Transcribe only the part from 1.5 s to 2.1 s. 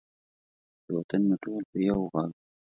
په یو